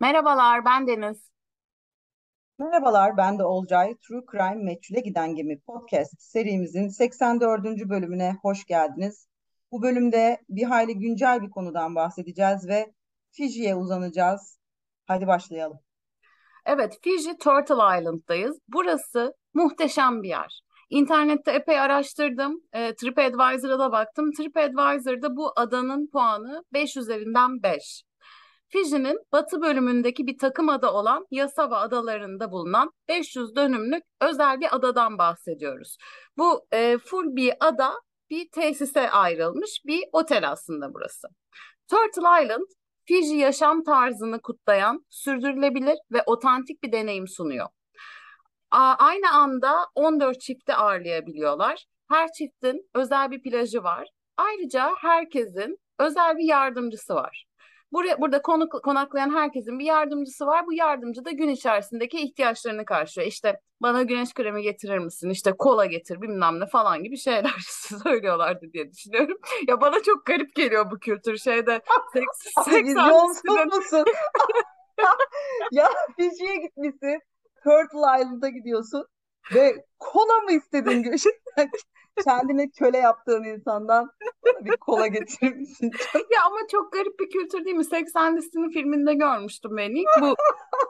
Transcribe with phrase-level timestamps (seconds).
[0.00, 1.30] Merhabalar, ben Deniz.
[2.58, 3.96] Merhabalar, ben de Olcay.
[3.96, 7.64] True Crime Meçhule Giden Gemi podcast serimizin 84.
[7.64, 9.28] bölümüne hoş geldiniz.
[9.72, 12.92] Bu bölümde bir hayli güncel bir konudan bahsedeceğiz ve
[13.32, 14.58] Fiji'ye uzanacağız.
[15.06, 15.78] Hadi başlayalım.
[16.66, 18.58] Evet, Fiji Turtle Island'dayız.
[18.68, 20.60] Burası muhteşem bir yer.
[20.90, 22.60] İnternette epey araştırdım.
[22.72, 24.32] E, TripAdvisor'a da baktım.
[24.32, 28.05] TripAdvisor'da bu adanın puanı 5 üzerinden 5.
[28.68, 35.18] Fiji'nin batı bölümündeki bir takım ada olan Yasava adalarında bulunan 500 dönümlük özel bir adadan
[35.18, 35.96] bahsediyoruz.
[36.38, 37.94] Bu e, full bir ada
[38.30, 41.28] bir tesise ayrılmış bir otel aslında burası.
[41.90, 42.66] Turtle Island,
[43.04, 47.66] Fiji yaşam tarzını kutlayan, sürdürülebilir ve otantik bir deneyim sunuyor.
[48.70, 51.86] A- aynı anda 14 çifti ağırlayabiliyorlar.
[52.10, 54.08] Her çiftin özel bir plajı var.
[54.36, 57.45] Ayrıca herkesin özel bir yardımcısı var.
[57.92, 60.66] Buraya, burada konuk, konaklayan herkesin bir yardımcısı var.
[60.66, 63.28] Bu yardımcı da gün içerisindeki ihtiyaçlarını karşılıyor.
[63.28, 65.30] İşte bana güneş kremi getirir misin?
[65.30, 67.54] İşte kola getir bilmem ne falan gibi şeyler
[68.02, 69.38] söylüyorlardı diye düşünüyorum.
[69.68, 71.82] Ya bana çok garip geliyor bu kültür şeyde.
[72.12, 74.04] Seks, Vizyonsuz musun?
[75.72, 77.20] ya Fiji'ye gitmişsin.
[77.64, 79.06] Turtle Island'a gidiyorsun
[79.54, 81.02] ve kola mı istedin
[82.24, 84.10] Kendine köle yaptığın insandan
[84.60, 85.90] bir kola getirir misin?
[86.14, 87.84] ya ama çok garip bir kültür değil mi?
[87.84, 90.08] Sex and the filminde görmüştüm ben ilk.
[90.20, 90.34] Bu,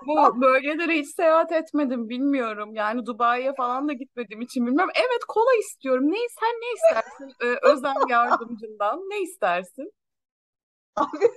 [0.07, 2.75] bu bölgelere hiç seyahat etmedim bilmiyorum.
[2.75, 4.93] Yani Dubai'ye falan da gitmediğim için bilmiyorum.
[4.95, 6.11] Evet kola istiyorum.
[6.11, 8.99] Ne, sen ne istersin ee, özel yardımcından?
[8.99, 9.93] Ne istersin?
[11.01, 11.31] Abi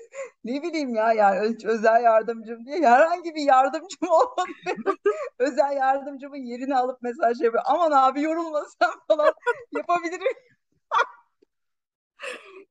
[0.43, 4.95] ne bileyim ya yani özel yardımcım diye herhangi bir yardımcım olmadı
[5.39, 7.63] özel yardımcımın yerini alıp mesaj şey yapıyor.
[7.67, 9.33] Aman abi yorulmasam falan
[9.77, 10.33] yapabilirim.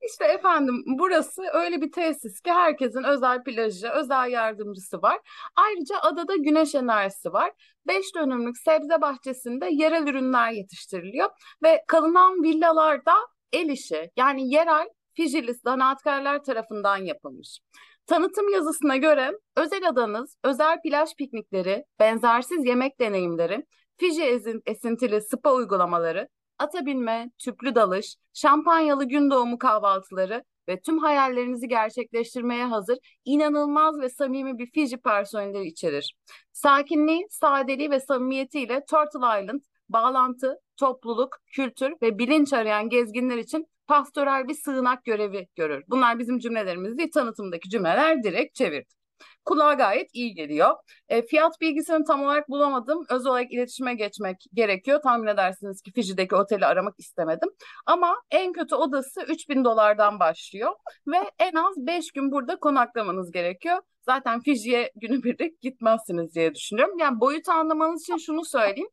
[0.01, 5.19] İşte efendim burası öyle bir tesis ki herkesin özel plajı, özel yardımcısı var.
[5.55, 7.51] Ayrıca adada güneş enerjisi var.
[7.87, 11.29] Beş dönümlük sebze bahçesinde yerel ürünler yetiştiriliyor
[11.63, 13.13] ve kalınan villalarda
[13.53, 14.87] el işi yani yerel
[15.19, 17.59] Fijili zanaatkarlar tarafından yapılmış.
[18.05, 23.65] Tanıtım yazısına göre özel adanız, özel plaj piknikleri, benzersiz yemek deneyimleri,
[23.97, 26.27] Fiji esintili spa uygulamaları,
[26.59, 26.79] ata
[27.37, 34.71] tüplü dalış, şampanyalı gün doğumu kahvaltıları ve tüm hayallerinizi gerçekleştirmeye hazır inanılmaz ve samimi bir
[34.71, 36.15] Fiji personeli içerir.
[36.53, 44.47] Sakinliği, sadeliği ve samimiyetiyle Turtle Island, bağlantı, topluluk, kültür ve bilinç arayan gezginler için pastoral
[44.47, 45.83] bir sığınak görevi görür.
[45.87, 48.99] Bunlar bizim cümlelerimiz tanıtımdaki cümleler direkt çevirdim.
[49.45, 50.75] Kulağa gayet iyi geliyor.
[51.09, 53.05] E, fiyat bilgisini tam olarak bulamadım.
[53.09, 55.01] Özel olarak iletişime geçmek gerekiyor.
[55.01, 57.49] Tahmin edersiniz ki Fiji'deki oteli aramak istemedim.
[57.85, 60.71] Ama en kötü odası 3000 dolardan başlıyor.
[61.07, 63.81] Ve en az 5 gün burada konaklamanız gerekiyor.
[64.01, 66.97] Zaten Fiji'ye günübirlik gitmezsiniz diye düşünüyorum.
[66.97, 68.89] Yani boyutu anlamanız için şunu söyleyeyim.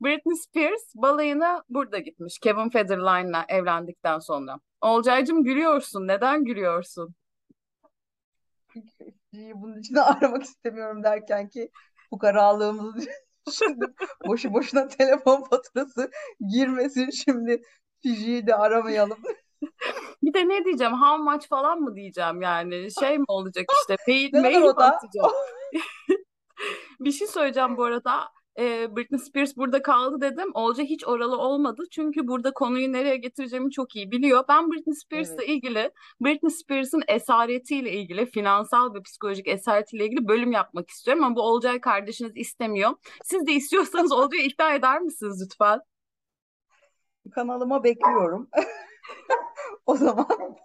[0.00, 2.38] Britney Spears balayına burada gitmiş.
[2.38, 4.60] Kevin Federline'la evlendikten sonra.
[4.80, 6.08] Olcaycığım gülüyorsun.
[6.08, 7.14] Neden gülüyorsun?
[9.32, 11.70] Bunun için aramak istemiyorum derken ki
[12.12, 13.08] bu kararlığımızı
[13.52, 13.86] şimdi
[14.26, 16.10] boşu boşuna telefon faturası
[16.52, 17.62] girmesin şimdi
[18.02, 19.18] Fiji'yi de aramayalım.
[20.22, 20.92] bir de ne diyeceğim?
[20.92, 22.88] How much falan mı diyeceğim yani?
[23.00, 23.96] Şey mi olacak işte?
[24.08, 25.32] Mail, mail mi atacağım?
[27.00, 30.50] bir şey söyleyeceğim bu arada e, Britney Spears burada kaldı dedim.
[30.54, 31.82] Olca hiç oralı olmadı.
[31.90, 34.44] Çünkü burada konuyu nereye getireceğimi çok iyi biliyor.
[34.48, 35.48] Ben Britney Spears'la evet.
[35.48, 35.90] ilgili,
[36.20, 41.24] Britney Spears'ın esaretiyle ilgili, finansal ve psikolojik esaretiyle ilgili bölüm yapmak istiyorum.
[41.24, 42.90] Ama bu Olcay kardeşiniz istemiyor.
[43.24, 45.80] Siz de istiyorsanız Olcay'ı ikna eder misiniz lütfen?
[47.34, 48.50] Kanalıma bekliyorum.
[49.86, 50.56] o zaman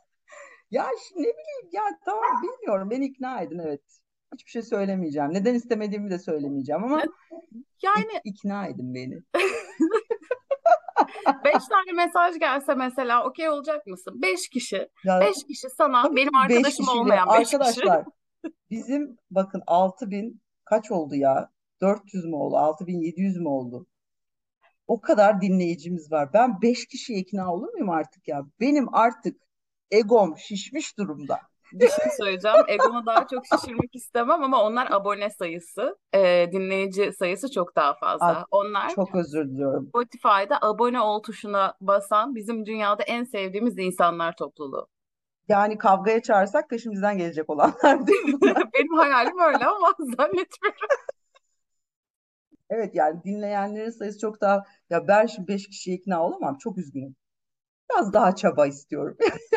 [0.72, 4.01] ya ne bileyim ya tamam bilmiyorum beni ikna edin evet.
[4.34, 5.34] Hiçbir şey söylemeyeceğim.
[5.34, 7.04] Neden istemediğimi de söylemeyeceğim ama
[7.84, 9.22] yani ik- ikna edin beni.
[11.46, 14.22] Beş tane mesaj gelse mesela okey olacak mısın?
[14.22, 14.90] Beş kişi.
[15.04, 18.06] Ya, beş kişi sana benim arkadaşım beş olmayan beş Arkadaşlar
[18.70, 21.50] bizim bakın altı bin kaç oldu ya?
[21.82, 22.58] 400 mü oldu?
[22.58, 23.88] 6700 mü oldu?
[24.88, 26.34] O kadar dinleyicimiz var.
[26.34, 28.42] Ben beş kişi ikna olur muyum artık ya?
[28.60, 29.42] Benim artık
[29.92, 31.40] egom şişmiş durumda
[31.74, 32.58] bir şey söyleyeceğim.
[32.68, 38.26] Egomu daha çok şişirmek istemem ama onlar abone sayısı, e, dinleyici sayısı çok daha fazla.
[38.26, 39.88] Ay, onlar çok özür diliyorum.
[39.88, 44.88] Spotify'da abone ol tuşuna basan bizim dünyada en sevdiğimiz insanlar topluluğu.
[45.48, 48.40] Yani kavgaya çağırsak peşimizden gelecek olanlar değil mi?
[48.74, 50.88] Benim hayalim öyle ama zannetmiyorum.
[52.70, 57.16] Evet yani dinleyenlerin sayısı çok daha ya ben şimdi beş kişiye ikna olamam çok üzgünüm.
[57.92, 59.18] Biraz daha çaba istiyorum.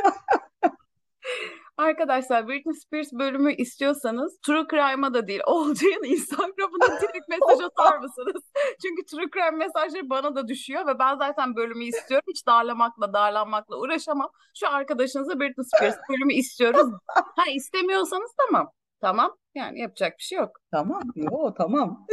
[1.85, 8.43] Arkadaşlar Britney Spears bölümü istiyorsanız True Crime'a da değil Olcay'ın Instagram'ına direkt mesaj atar mısınız?
[8.83, 12.25] Çünkü True Crime mesajları bana da düşüyor ve ben zaten bölümü istiyorum.
[12.29, 14.31] Hiç darlamakla darlanmakla uğraşamam.
[14.55, 16.87] Şu arkadaşınıza Britney Spears bölümü istiyoruz.
[17.37, 18.71] Ha istemiyorsanız tamam.
[19.01, 20.51] Tamam yani yapacak bir şey yok.
[20.71, 21.03] Tamam.
[21.15, 22.07] Yo tamam.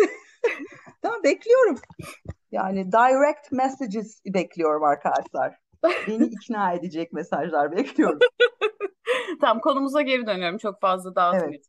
[1.01, 1.77] tamam bekliyorum.
[2.51, 5.55] Yani direct messages bekliyorum arkadaşlar.
[6.07, 8.19] Beni ikna edecek mesajlar bekliyorum.
[9.41, 11.61] tamam konumuza geri dönüyorum çok fazla dağıtmayayım.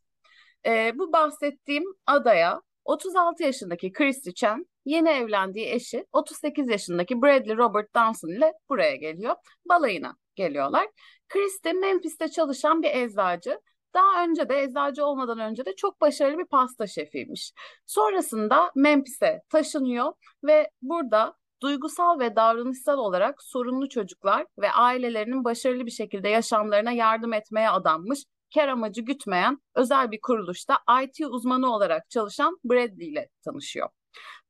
[0.65, 0.95] Evet.
[0.95, 7.95] Ee, bu bahsettiğim adaya 36 yaşındaki Christy Chen yeni evlendiği eşi 38 yaşındaki Bradley Robert
[7.95, 9.35] Dawson ile buraya geliyor.
[9.69, 10.87] Balayına geliyorlar.
[11.29, 13.59] Christy Memphis'te çalışan bir eczacı.
[13.93, 17.53] Daha önce de eczacı olmadan önce de çok başarılı bir pasta şefiymiş.
[17.85, 20.13] Sonrasında Memphis'e taşınıyor
[20.43, 27.33] ve burada duygusal ve davranışsal olarak sorunlu çocuklar ve ailelerinin başarılı bir şekilde yaşamlarına yardım
[27.33, 28.19] etmeye adanmış,
[28.53, 33.89] kar amacı gütmeyen özel bir kuruluşta IT uzmanı olarak çalışan Bradley ile tanışıyor.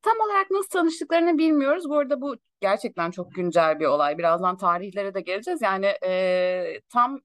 [0.03, 1.89] Tam olarak nasıl tanıştıklarını bilmiyoruz.
[1.89, 4.17] Bu arada bu gerçekten çok güncel bir olay.
[4.17, 5.61] Birazdan tarihlere de geleceğiz.
[5.61, 7.19] Yani e, tam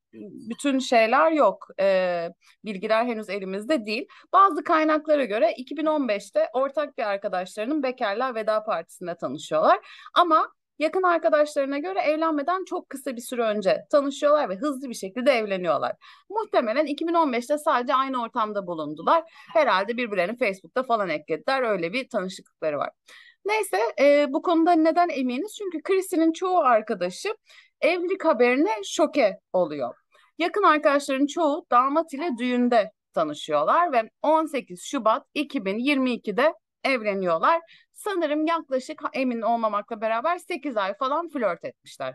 [0.50, 1.66] bütün şeyler yok.
[1.80, 2.28] E,
[2.64, 4.08] bilgiler henüz elimizde değil.
[4.32, 9.78] Bazı kaynaklara göre 2015'te ortak bir arkadaşlarının Bekarlar Veda Partisi'nde tanışıyorlar.
[10.14, 15.32] Ama Yakın arkadaşlarına göre evlenmeden çok kısa bir süre önce tanışıyorlar ve hızlı bir şekilde
[15.32, 15.92] evleniyorlar.
[16.30, 19.24] Muhtemelen 2015'te sadece aynı ortamda bulundular.
[19.54, 21.62] Herhalde birbirlerini Facebook'ta falan eklediler.
[21.62, 22.90] Öyle bir tanışıklıkları var.
[23.44, 25.54] Neyse e, bu konuda neden eminiz?
[25.58, 27.28] Çünkü Chris'in çoğu arkadaşı
[27.80, 29.94] evlilik haberine şoke oluyor.
[30.38, 36.54] Yakın arkadaşların çoğu damat ile düğünde tanışıyorlar ve 18 Şubat 2022'de
[36.88, 37.60] evleniyorlar
[37.92, 42.14] sanırım yaklaşık emin olmamakla beraber 8 ay falan flört etmişler.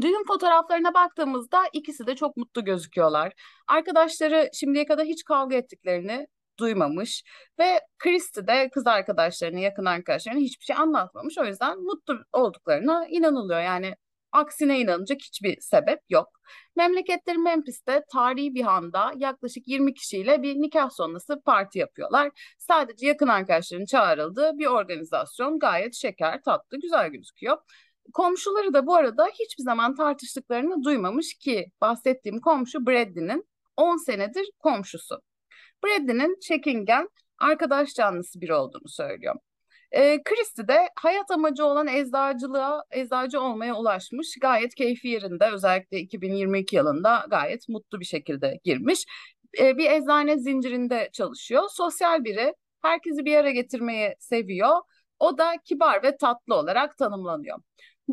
[0.00, 3.32] Düğün fotoğraflarına baktığımızda ikisi de çok mutlu gözüküyorlar.
[3.68, 6.26] Arkadaşları şimdiye kadar hiç kavga ettiklerini
[6.58, 7.24] duymamış
[7.58, 11.38] ve Christy de kız arkadaşlarını, yakın arkadaşlarına hiçbir şey anlatmamış.
[11.38, 13.60] O yüzden mutlu olduklarına inanılıyor.
[13.60, 13.94] Yani
[14.32, 16.28] aksine inanacak hiçbir sebep yok.
[16.76, 22.30] Memleketleri Memphis'te tarihi bir handa yaklaşık 20 kişiyle bir nikah sonrası parti yapıyorlar.
[22.58, 27.58] Sadece yakın arkadaşların çağrıldığı bir organizasyon gayet şeker, tatlı, güzel gözüküyor.
[28.12, 33.46] Komşuları da bu arada hiçbir zaman tartıştıklarını duymamış ki bahsettiğim komşu Bradley'nin
[33.76, 35.20] 10 senedir komşusu.
[35.84, 39.34] Bradley'nin çekingen, arkadaş canlısı biri olduğunu söylüyor.
[39.92, 44.36] E, Christie de hayat amacı olan eczacılığa, eczacı olmaya ulaşmış.
[44.40, 49.04] Gayet keyfi yerinde özellikle 2022 yılında gayet mutlu bir şekilde girmiş.
[49.58, 51.62] E, bir eczane zincirinde çalışıyor.
[51.70, 54.76] Sosyal biri, herkesi bir yere getirmeyi seviyor.
[55.18, 57.58] O da kibar ve tatlı olarak tanımlanıyor.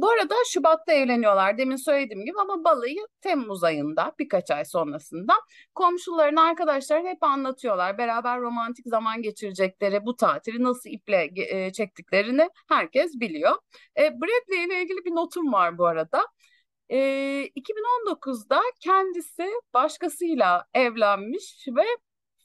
[0.01, 5.33] Bu arada Şubat'ta evleniyorlar demin söylediğim gibi ama balayı Temmuz ayında birkaç ay sonrasında.
[5.75, 7.97] Komşuların arkadaşlar hep anlatıyorlar.
[7.97, 13.55] Beraber romantik zaman geçirecekleri bu tatili nasıl iple e, çektiklerini herkes biliyor.
[13.97, 16.25] E, Bradley ile ilgili bir notum var bu arada.
[16.89, 16.97] E,
[17.55, 21.83] 2019'da kendisi başkasıyla evlenmiş ve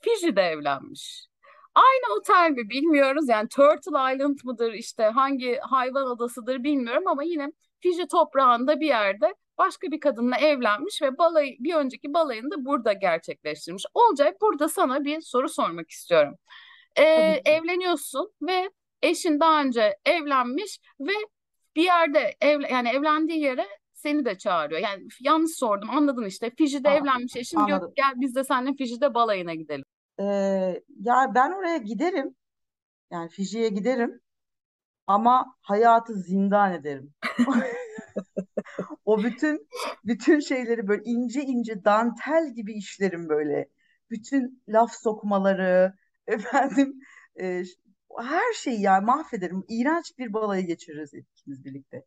[0.01, 1.32] Fiji'de evlenmiş.
[1.75, 3.29] Aynı otel mi bilmiyoruz.
[3.29, 9.35] Yani Turtle Island mıdır işte hangi hayvan adasıdır bilmiyorum ama yine Fiji toprağında bir yerde
[9.59, 13.85] başka bir kadınla evlenmiş ve balayı, bir önceki balayını da burada gerçekleştirmiş.
[13.95, 16.35] Olcay burada sana bir soru sormak istiyorum.
[16.97, 18.71] Ee, evleniyorsun ve
[19.03, 21.13] eşin daha önce evlenmiş ve
[21.77, 24.81] bir yerde ev, yani evlendiği yere seni de çağırıyor.
[24.81, 26.51] Yani yanlış sordum anladın işte.
[26.59, 27.81] Fiji'de Aa, evlenmiş eşin anladım.
[27.81, 29.85] diyor gel biz de seninle Fiji'de balayına gidelim.
[30.23, 32.35] Ee, ya ben oraya giderim.
[33.11, 34.21] Yani Fiji'ye giderim.
[35.07, 37.15] Ama hayatı zindan ederim.
[39.05, 39.69] O bütün
[40.05, 43.69] bütün şeyleri böyle ince ince dantel gibi işlerim böyle.
[44.11, 45.95] Bütün laf sokmaları,
[46.27, 47.01] efendim
[47.41, 47.63] e,
[48.19, 49.65] her şeyi yani mahvederim.
[49.69, 52.05] İğrenç bir balayı geçiririz ikimiz birlikte.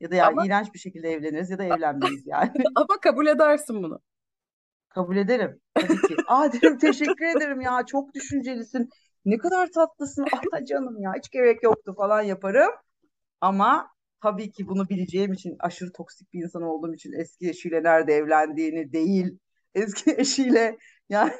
[0.00, 2.52] Ya da yani Ama iğrenç bir şekilde evleniriz ya da evlenmeyiz yani.
[2.74, 4.00] ama kabul edersin bunu.
[4.94, 6.16] Kabul ederim tabii ki.
[6.28, 8.88] Aa derim teşekkür ederim ya çok düşüncelisin.
[9.24, 10.24] Ne kadar tatlısın.
[10.32, 12.70] Ah canım ya hiç gerek yoktu falan yaparım.
[13.40, 13.88] Ama
[14.22, 18.92] tabii ki bunu bileceğim için aşırı toksik bir insan olduğum için eski eşiyle nerede evlendiğini
[18.92, 19.38] değil
[19.74, 21.32] eski eşiyle yani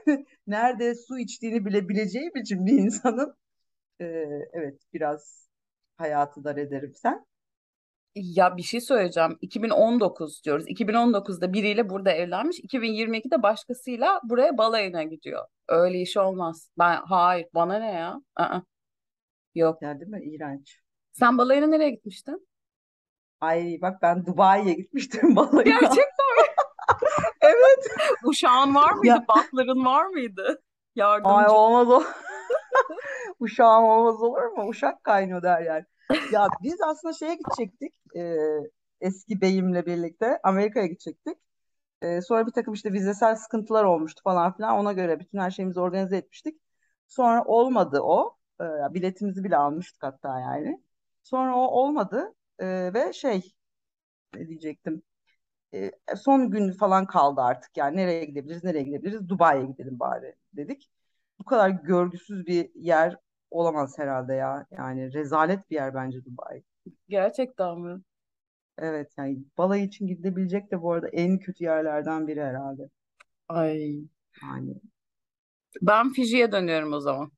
[0.47, 3.35] nerede su içtiğini bile bileceğim için bir insanın
[4.01, 4.05] e,
[4.53, 5.49] evet biraz
[5.97, 7.27] hayatı dar ederim sen.
[8.15, 9.39] Ya bir şey söyleyeceğim.
[9.41, 10.65] 2019 diyoruz.
[10.69, 12.61] 2019'da biriyle burada evlenmiş.
[12.61, 15.47] 2022'de başkasıyla buraya balayına gidiyor.
[15.69, 16.71] Öyle iş olmaz.
[16.79, 18.21] Ben hayır bana ne ya?
[18.37, 18.61] Aa,
[19.55, 19.83] yok.
[19.83, 20.23] Ya değil mi?
[20.25, 20.79] İğrenç.
[21.13, 22.49] Sen balayına nereye gitmiştin?
[23.41, 25.63] Ay bak ben Dubai'ye gitmiştim balayına.
[25.65, 26.03] Gerçekten
[26.37, 26.43] mi?
[27.41, 27.87] Evet.
[28.25, 29.07] Uşağın var mıydı?
[29.07, 29.25] Ya.
[29.29, 30.63] Batların var mıydı?
[30.97, 31.35] Yardımcı.
[31.35, 32.03] Ay olmaz o.
[33.41, 34.69] Uşağım olmaz olur mu?
[34.69, 35.85] Uşak kaynıyor der yani.
[36.33, 37.95] Ya biz aslında şeye gidecektik.
[38.17, 38.37] e,
[39.01, 41.39] eski beyimle birlikte Amerika'ya gidecektik.
[42.03, 44.79] E, sonra bir takım işte vizesel sıkıntılar olmuştu falan filan.
[44.79, 46.61] Ona göre bütün her şeyimizi organize etmiştik.
[47.09, 48.39] Sonra olmadı o.
[48.61, 48.65] E,
[48.95, 50.83] biletimizi bile almıştık hatta yani.
[51.23, 52.35] Sonra o olmadı.
[52.59, 53.55] E, ve şey
[54.35, 55.03] ne diyecektim.
[55.75, 57.77] E, son gün falan kaldı artık.
[57.77, 59.29] Yani nereye gidebiliriz, nereye gidebiliriz?
[59.29, 60.91] Dubai'ye gidelim bari dedik.
[61.39, 63.17] Bu kadar görgüsüz bir yer
[63.53, 64.67] olamaz herhalde ya.
[64.71, 66.63] Yani rezalet bir yer bence Dubai.
[67.09, 68.03] Gerçekten mi?
[68.79, 72.83] Evet yani balayı için gidebilecek de bu arada en kötü yerlerden biri herhalde.
[73.49, 74.01] Ay.
[74.43, 74.75] Yani
[75.83, 77.33] Ben Fiji'ye dönüyorum o zaman.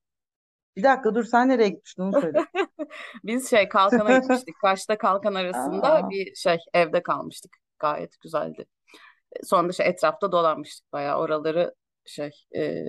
[0.76, 2.46] bir dakika dur sen nereye gitmiştin onu söyle.
[3.24, 4.54] Biz şey Kalkan'a gitmiştik.
[4.60, 7.56] Kaş'ta Kalkan arasında Aa, bir şey evde kalmıştık.
[7.78, 8.66] Gayet güzeldi.
[9.44, 11.18] Sonra da şey etrafta dolanmıştık bayağı.
[11.18, 11.74] Oraları
[12.06, 12.84] şey e,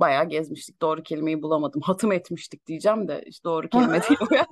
[0.00, 0.82] bayağı gezmiştik.
[0.82, 1.80] Doğru kelimeyi bulamadım.
[1.80, 4.46] Hatım etmiştik diyeceğim de işte doğru kelime değil o yani.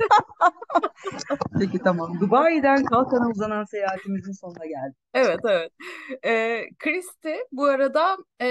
[1.58, 2.20] peki tamam.
[2.20, 4.96] Dubai'den Kalkan'a uzanan seyahatimizin sonuna geldik.
[5.14, 5.72] Evet evet.
[6.24, 8.48] Ee, Christie bu arada e,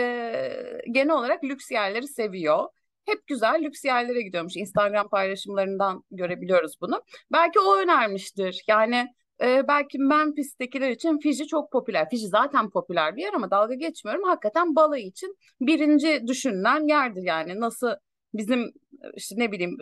[0.91, 2.69] genel olarak lüks yerleri seviyor.
[3.05, 4.55] Hep güzel lüks yerlere gidiyormuş.
[4.55, 7.03] Instagram paylaşımlarından görebiliyoruz bunu.
[7.31, 8.63] Belki o önermiştir.
[8.67, 9.07] Yani
[9.41, 12.09] e, belki Memphis'tekiler için Fiji çok popüler.
[12.09, 14.23] Fiji zaten popüler bir yer ama dalga geçmiyorum.
[14.23, 17.59] Hakikaten balayı için birinci düşünülen yerdir yani.
[17.59, 17.91] Nasıl
[18.33, 18.71] bizim
[19.13, 19.77] işte ne bileyim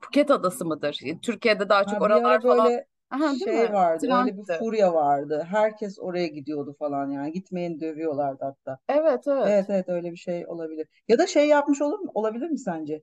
[0.00, 1.00] Phuket adası mıdır?
[1.22, 2.66] Türkiye'de daha çok Ha, oralar ara falan.
[2.66, 3.72] böyle Aha, değil şey mi?
[3.72, 4.58] vardı, öyle bir Trendti.
[4.58, 5.46] furya vardı.
[5.50, 7.32] Herkes oraya gidiyordu falan yani.
[7.32, 8.78] Gitmeyeni dövüyorlardı hatta.
[8.88, 9.46] Evet evet.
[9.48, 10.88] Evet evet öyle bir şey olabilir.
[11.08, 12.10] Ya da şey yapmış olur mu?
[12.14, 13.02] Olabilir mi sence?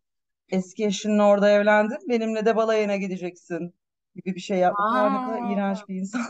[0.50, 3.74] Eski eşinin orada evlendin, benimle de balayına gideceksin
[4.18, 4.86] gibi bir şey yapmış.
[4.96, 6.22] Aa, ne kadar iğrenç bir insan.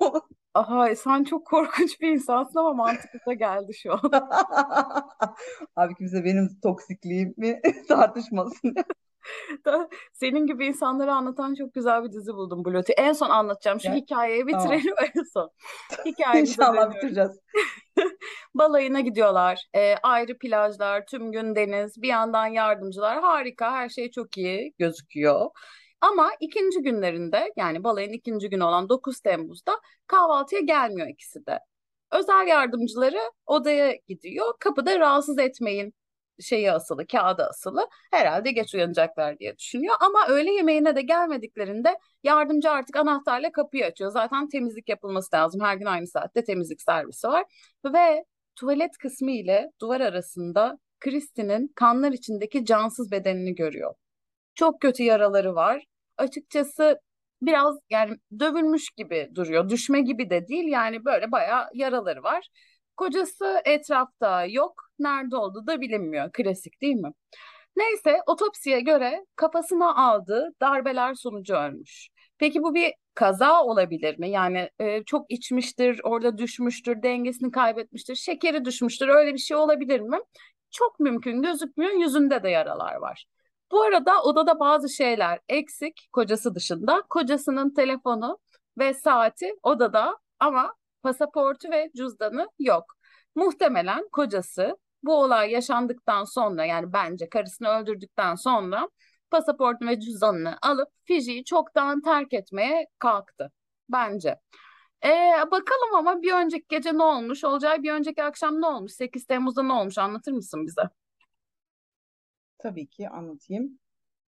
[0.54, 4.00] aha, sen çok korkunç bir insansın ama mantıklı da geldi şu an.
[5.76, 8.74] Abi kimse benim toksikliğimi tartışmasın.
[10.12, 12.92] Senin gibi insanları anlatan çok güzel bir dizi buldum Bluet'u.
[12.92, 13.80] En son anlatacağım.
[13.80, 14.64] Şu Ya, hikayeyi tamam.
[14.70, 15.50] bitirelim en son.
[16.04, 16.94] Hikayemize İnşallah dönüyoruz.
[16.96, 17.38] bitireceğiz.
[18.54, 19.66] Balayına gidiyorlar.
[19.74, 23.20] Ee, ayrı plajlar, tüm gün deniz, bir yandan yardımcılar.
[23.20, 25.46] Harika, her şey çok iyi gözüküyor.
[26.00, 31.60] Ama ikinci günlerinde yani balayın ikinci günü olan 9 Temmuz'da kahvaltıya gelmiyor ikisi de.
[32.12, 34.54] Özel yardımcıları odaya gidiyor.
[34.60, 35.94] Kapıda rahatsız etmeyin
[36.40, 37.88] şeyi asılı, kağıdı asılı.
[38.10, 39.94] Herhalde geç uyanacaklar diye düşünüyor.
[40.00, 44.10] Ama öğle yemeğine de gelmediklerinde yardımcı artık anahtarla kapıyı açıyor.
[44.10, 45.60] Zaten temizlik yapılması lazım.
[45.60, 47.44] Her gün aynı saatte temizlik servisi var.
[47.84, 48.24] Ve
[48.56, 53.94] tuvalet kısmı ile duvar arasında Kristin'in kanlar içindeki cansız bedenini görüyor.
[54.54, 55.84] Çok kötü yaraları var.
[56.18, 57.00] Açıkçası
[57.42, 59.68] biraz yani dövülmüş gibi duruyor.
[59.68, 62.48] Düşme gibi de değil yani böyle bayağı yaraları var.
[62.96, 64.82] Kocası etrafta yok.
[64.98, 66.32] Nerede olduğu da bilinmiyor.
[66.32, 67.12] Klasik değil mi?
[67.76, 72.08] Neyse otopsiye göre kafasına aldığı darbeler sonucu ölmüş.
[72.38, 74.30] Peki bu bir kaza olabilir mi?
[74.30, 79.08] Yani e, çok içmiştir, orada düşmüştür, dengesini kaybetmiştir, şekeri düşmüştür.
[79.08, 80.18] Öyle bir şey olabilir mi?
[80.70, 81.92] Çok mümkün gözükmüyor.
[81.92, 83.26] Yüzünde de yaralar var.
[83.70, 87.02] Bu arada odada bazı şeyler eksik kocası dışında.
[87.10, 88.38] Kocasının telefonu
[88.78, 92.84] ve saati odada ama pasaportu ve cüzdanı yok.
[93.34, 98.88] Muhtemelen kocası bu olay yaşandıktan sonra yani bence karısını öldürdükten sonra
[99.30, 103.52] pasaportunu ve cüzdanını alıp Fiji'yi çoktan terk etmeye kalktı.
[103.88, 104.40] Bence.
[105.04, 107.44] Ee, bakalım ama bir önceki gece ne olmuş?
[107.44, 108.92] Olcay bir önceki akşam ne olmuş?
[108.92, 109.98] 8 Temmuz'da ne olmuş?
[109.98, 110.82] Anlatır mısın bize?
[112.58, 113.78] Tabii ki anlatayım.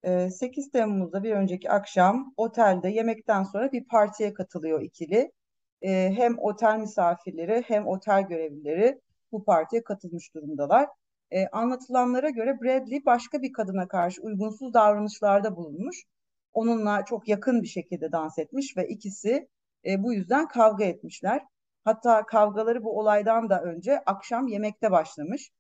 [0.03, 5.33] Ee, 8 Temmuz'da bir önceki akşam otelde yemekten sonra bir partiye katılıyor ikili.
[5.83, 9.01] Ee, hem otel misafirleri hem otel görevlileri
[9.33, 10.89] bu partiye katılmış durumdalar.
[11.31, 16.05] Ee, anlatılanlara göre Bradley başka bir kadına karşı uygunsuz davranışlarda bulunmuş.
[16.53, 19.49] Onunla çok yakın bir şekilde dans etmiş ve ikisi
[19.87, 21.43] e, bu yüzden kavga etmişler.
[21.85, 25.51] Hatta kavgaları bu olaydan da önce akşam yemekte başlamış.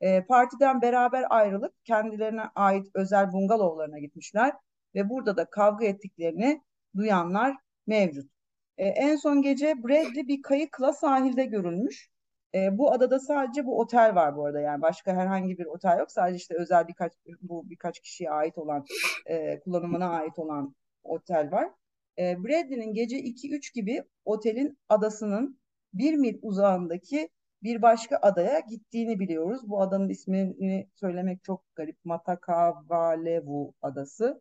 [0.00, 4.52] E, partiden beraber ayrılıp kendilerine ait özel bungalovlarına gitmişler
[4.94, 6.62] ve burada da kavga ettiklerini
[6.96, 8.30] duyanlar mevcut.
[8.78, 12.10] E, en son gece Bradley bir kayıkla sahilde görülmüş.
[12.54, 16.10] E, bu adada sadece bu otel var bu arada yani başka herhangi bir otel yok.
[16.10, 17.12] Sadece işte özel birkaç
[17.42, 18.84] bu birkaç kişiye ait olan
[19.26, 21.70] e, kullanımına ait olan otel var.
[22.18, 25.60] E, Bradley'nin gece 2-3 gibi otelin adasının
[25.94, 27.28] bir mil uzağındaki
[27.62, 29.60] bir başka adaya gittiğini biliyoruz.
[29.68, 32.04] Bu adanın ismini söylemek çok garip.
[32.04, 34.40] Matakavalevu adası.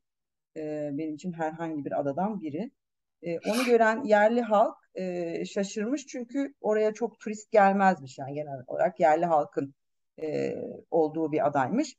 [0.58, 2.72] Ee, benim için herhangi bir adadan biri.
[3.22, 9.00] E, onu gören yerli halk e, şaşırmış çünkü oraya çok turist gelmezmiş yani genel olarak
[9.00, 9.74] yerli halkın
[10.22, 10.56] e,
[10.92, 11.96] olduğu bir adaymış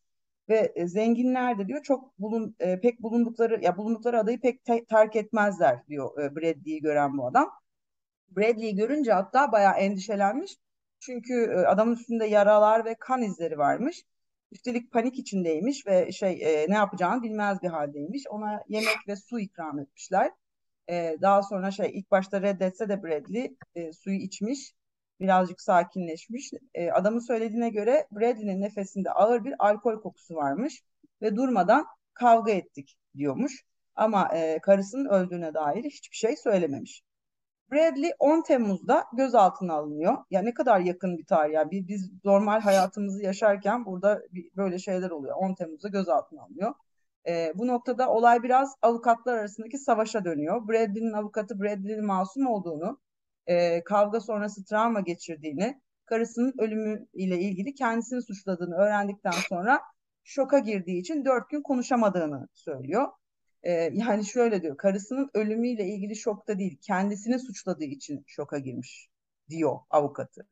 [0.48, 4.84] ve e, zenginler de diyor çok bulun e, pek bulundukları ya bulundukları adayı pek te-
[4.84, 7.50] terk etmezler diyor e, Bradley'i gören bu adam.
[8.28, 10.56] Bradley'i görünce hatta bayağı endişelenmiş.
[11.00, 14.04] Çünkü e, adamın üstünde yaralar ve kan izleri varmış.
[14.52, 18.22] Üstelik panik içindeymiş ve şey e, ne yapacağını bilmez bir haldeymiş.
[18.30, 20.30] Ona yemek ve su ikram etmişler.
[20.90, 24.72] E, daha sonra şey ilk başta reddetse de Bradley e, suyu içmiş.
[25.20, 26.50] Birazcık sakinleşmiş.
[26.74, 30.82] E, adamın söylediğine göre Bradley'nin nefesinde ağır bir alkol kokusu varmış
[31.22, 33.64] ve durmadan kavga ettik diyormuş.
[33.96, 37.02] Ama e, karısının öldüğüne dair hiçbir şey söylememiş.
[37.72, 40.16] Bradley 10 Temmuz'da gözaltına alınıyor.
[40.30, 41.54] Ya ne kadar yakın bir tarih.
[41.54, 45.36] Yani biz, biz normal hayatımızı yaşarken burada bir, böyle şeyler oluyor.
[45.36, 46.74] 10 Temmuz'da gözaltına alınıyor.
[47.28, 50.68] E, bu noktada olay biraz avukatlar arasındaki savaşa dönüyor.
[50.68, 53.00] Bradley'nin avukatı Bradley'nin masum olduğunu,
[53.46, 59.80] e, kavga sonrası travma geçirdiğini, karısının ölümü ile ilgili kendisini suçladığını öğrendikten sonra
[60.24, 63.08] şoka girdiği için dört gün konuşamadığını söylüyor.
[63.62, 69.08] E, yani şöyle diyor, karısının ölümüyle ilgili şokta değil, kendisini suçladığı için şoka girmiş
[69.48, 70.46] diyor avukatı.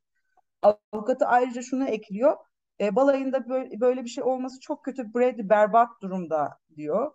[0.92, 2.36] Avukatı ayrıca şunu ekliyor,
[2.80, 7.12] e, balayında böyle, böyle bir şey olması çok kötü, Brady berbat durumda diyor.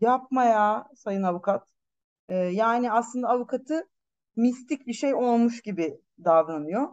[0.00, 1.66] Yapma ya sayın avukat.
[2.28, 3.88] E, yani aslında avukatı
[4.36, 6.88] mistik bir şey olmuş gibi davranıyor.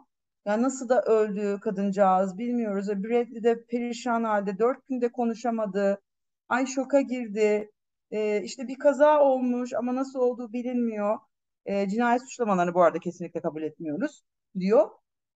[0.45, 2.87] Ya nasıl da öldü kadıncağız bilmiyoruz.
[2.89, 6.01] Bradley de perişan halde dört günde konuşamadı.
[6.49, 7.71] Ay şoka girdi.
[8.13, 11.19] E, işte bir kaza olmuş ama nasıl olduğu bilinmiyor.
[11.65, 14.23] E, cinayet suçlamalarını bu arada kesinlikle kabul etmiyoruz
[14.59, 14.89] diyor.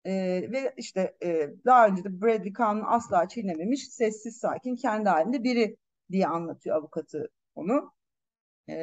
[0.05, 0.13] E,
[0.53, 5.77] ve işte e, daha önce de Bradley kanunu asla çiğnememiş, sessiz sakin, kendi halinde biri
[6.11, 7.93] diye anlatıyor avukatı onu.
[8.71, 8.75] E,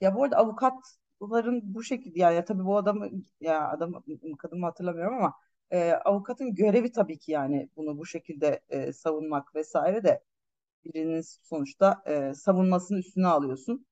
[0.00, 4.04] ya bu arada avukatların bu şekilde yani ya tabii bu adamı ya adam
[4.38, 5.34] kadını hatırlamıyorum ama
[5.70, 10.24] e, avukatın görevi tabii ki yani bunu bu şekilde e, savunmak vesaire de
[10.84, 13.86] birinin sonuçta e, savunmasını üstüne alıyorsun.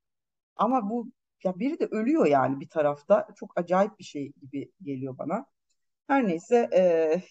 [0.56, 1.12] Ama bu
[1.44, 3.28] ya biri de ölüyor yani bir tarafta.
[3.36, 5.46] Çok acayip bir şey gibi geliyor bana.
[6.08, 6.82] Her neyse e,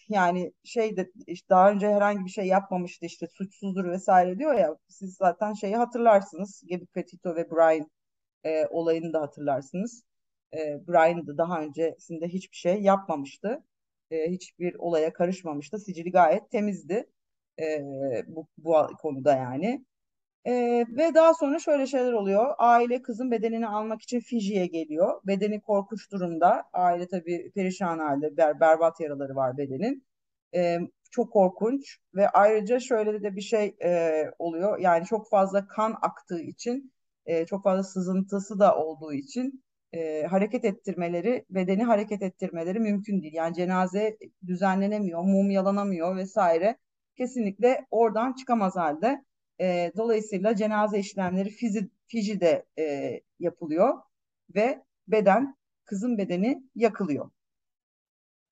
[0.08, 4.76] yani şey de işte daha önce herhangi bir şey yapmamıştı işte suçsuzdur vesaire diyor ya
[4.88, 6.62] siz zaten şeyi hatırlarsınız.
[6.70, 7.90] Gabby Petito ve Brian
[8.44, 10.04] e, olayını da hatırlarsınız.
[10.54, 13.64] E, Brian da daha öncesinde hiçbir şey yapmamıştı.
[14.10, 15.78] E, hiçbir olaya karışmamıştı.
[15.78, 17.06] Sicili gayet temizdi
[17.60, 17.84] e,
[18.26, 19.84] bu, bu konuda yani.
[20.44, 20.52] E,
[20.88, 22.54] ve daha sonra şöyle şeyler oluyor.
[22.58, 25.20] Aile kızın bedenini almak için Fiji'ye geliyor.
[25.26, 26.64] Bedeni korkunç durumda.
[26.72, 28.36] Aile tabii perişan halde.
[28.36, 30.06] Ber, berbat yaraları var bedenin.
[30.54, 30.78] E,
[31.10, 34.78] çok korkunç ve ayrıca şöyle de bir şey e, oluyor.
[34.78, 36.92] Yani çok fazla kan aktığı için,
[37.26, 43.34] e, çok fazla sızıntısı da olduğu için e, hareket ettirmeleri, bedeni hareket ettirmeleri mümkün değil.
[43.34, 46.78] Yani cenaze düzenlenemiyor, mumyalanamıyor vesaire.
[47.16, 49.24] Kesinlikle oradan çıkamaz halde.
[49.60, 53.98] E, dolayısıyla cenaze işlemleri Fizi, Fiji'de e, yapılıyor
[54.54, 57.30] ve beden, kızın bedeni yakılıyor.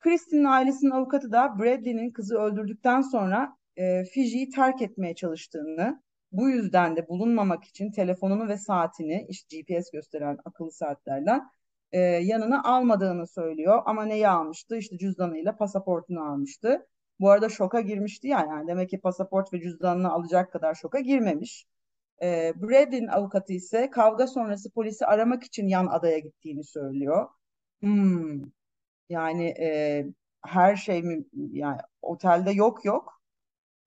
[0.00, 6.96] Kristin'in ailesinin avukatı da Bradley'nin kızı öldürdükten sonra e, Fiji'yi terk etmeye çalıştığını, bu yüzden
[6.96, 11.50] de bulunmamak için telefonunu ve saatini, işte GPS gösteren akıllı saatlerden
[11.92, 13.82] e, yanına almadığını söylüyor.
[13.86, 14.76] Ama neyi almıştı?
[14.76, 16.86] İşte cüzdanıyla pasaportunu almıştı.
[17.20, 21.66] Bu arada şoka girmişti ya yani demek ki pasaport ve cüzdanını alacak kadar şoka girmemiş.
[22.22, 27.28] E, Bradley'nin avukatı ise kavga sonrası polisi aramak için yan adaya gittiğini söylüyor.
[27.80, 28.42] Hmm,
[29.08, 30.06] yani e,
[30.46, 33.22] her şey mi yani otelde yok yok.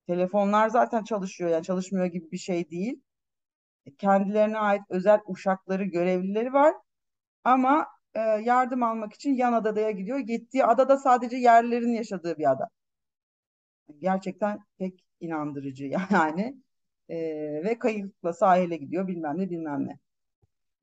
[0.08, 3.02] Telefonlar zaten çalışıyor yani çalışmıyor gibi bir şey değil.
[3.98, 6.76] Kendilerine ait özel uşakları, görevlileri var.
[7.44, 10.20] Ama e, yardım almak için yan adaya gidiyor.
[10.20, 12.70] Gittiği adada sadece yerlilerin yaşadığı bir ada.
[14.00, 16.58] Gerçekten pek inandırıcı yani.
[17.10, 17.18] E,
[17.64, 20.00] ve kayıkla sahile gidiyor bilmem ne bilmem ne.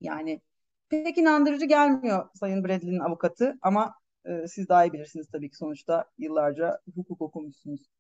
[0.01, 0.41] Yani
[0.89, 6.05] pek inandırıcı gelmiyor Sayın Bradley'nin avukatı ama e, siz daha iyi bilirsiniz tabii ki sonuçta
[6.19, 7.91] yıllarca hukuk okumuşsunuz.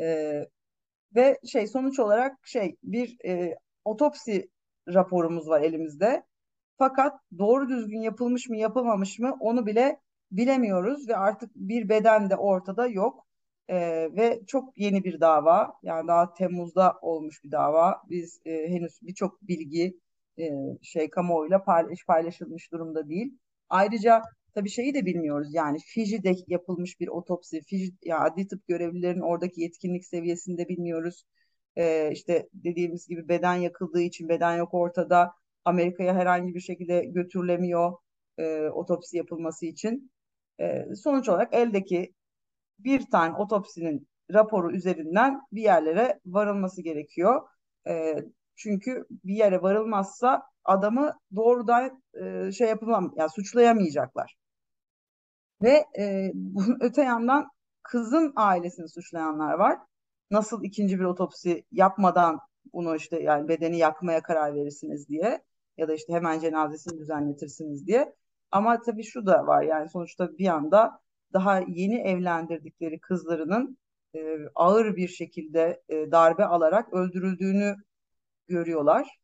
[0.00, 0.40] E,
[1.14, 4.50] ve şey sonuç olarak şey bir e, otopsi
[4.88, 6.24] raporumuz var elimizde.
[6.78, 12.36] Fakat doğru düzgün yapılmış mı yapılmamış mı onu bile bilemiyoruz ve artık bir beden de
[12.36, 13.26] ortada yok.
[13.68, 13.76] E,
[14.16, 18.02] ve çok yeni bir dava yani daha Temmuz'da olmuş bir dava.
[18.10, 20.00] Biz e, henüz birçok bilgi
[20.38, 20.44] e,
[20.82, 23.38] şey kamuoyuyla paylaş, paylaşılmış durumda değil.
[23.68, 24.22] Ayrıca
[24.54, 29.60] tabii şeyi de bilmiyoruz yani Fiji'de yapılmış bir otopsi, Fiji, ya adli tıp görevlilerinin oradaki
[29.60, 31.24] yetkinlik seviyesini de bilmiyoruz.
[31.76, 35.32] E, işte dediğimiz gibi beden yakıldığı için beden yok ortada.
[35.64, 37.92] Amerika'ya herhangi bir şekilde götürülemiyor
[38.38, 40.10] e, otopsi yapılması için.
[40.60, 42.14] E, sonuç olarak eldeki
[42.78, 47.48] bir tane otopsinin raporu üzerinden bir yerlere varılması gerekiyor.
[47.88, 48.16] E,
[48.56, 54.36] çünkü bir yere varılmazsa adamı doğrudan e, şey yapamam, yani suçlayamayacaklar.
[55.62, 57.48] Ve e, bunun öte yandan
[57.82, 59.78] kızın ailesini suçlayanlar var.
[60.30, 62.38] Nasıl ikinci bir otopsi yapmadan
[62.72, 65.42] bunu işte yani bedeni yakmaya karar verirsiniz diye
[65.76, 68.14] ya da işte hemen cenazesini düzenletirsiniz diye.
[68.50, 71.00] Ama tabii şu da var yani sonuçta bir anda
[71.34, 73.78] daha yeni evlendirdikleri kızlarının
[74.14, 77.76] e, ağır bir şekilde e, darbe alarak öldürüldüğünü
[78.48, 79.18] görüyorlar.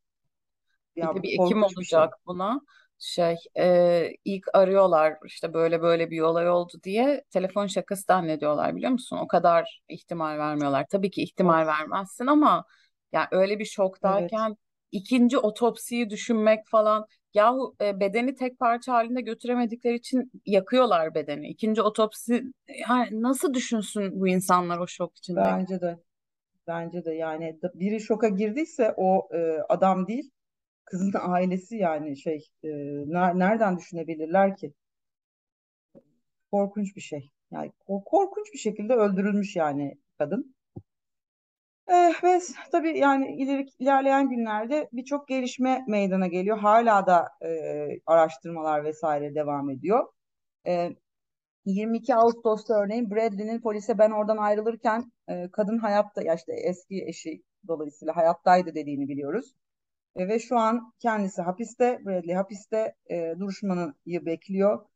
[0.97, 2.27] Bir de bir ekim olacak şey.
[2.27, 2.61] buna.
[2.99, 8.93] Şey e, ilk arıyorlar işte böyle böyle bir olay oldu diye telefon şakası zannediyorlar biliyor
[8.93, 9.19] musun?
[9.23, 10.87] O kadar ihtimal vermiyorlar.
[10.91, 12.65] Tabii ki ihtimal vermezsin ama
[13.13, 14.59] yani öyle bir şoktayken evet.
[14.93, 21.49] ikinci otopsiyi düşünmek falan yahu e, bedeni tek parça halinde götüremedikleri için yakıyorlar bedeni.
[21.49, 22.45] İkinci otopsi
[22.89, 25.41] yani nasıl düşünsün bu insanlar o şok içinde?
[25.41, 25.99] Bence de.
[26.67, 30.31] Bence de yani biri şoka girdiyse o e, adam değil
[30.85, 32.69] kızın ailesi yani şey e,
[33.35, 34.75] nereden düşünebilirler ki?
[36.51, 37.31] Korkunç bir şey.
[37.51, 37.73] Yani
[38.05, 40.55] korkunç bir şekilde öldürülmüş yani kadın.
[41.91, 42.41] Eh, ve
[42.73, 46.59] tabii yani ileri, ilerleyen günlerde birçok gelişme meydana geliyor.
[46.59, 47.49] Hala da e,
[48.07, 50.07] araştırmalar vesaire devam ediyor.
[50.67, 50.91] E,
[51.65, 57.43] 22 Ağustos'ta örneğin Bradley'nin polise ben oradan ayrılırken e, kadın hayatta ya işte eski eşi
[57.69, 59.55] dolayısıyla hayattaydı dediğini biliyoruz.
[60.17, 64.87] E, ve şu an kendisi hapiste, Bradley hapiste e, duruşmanı bekliyor.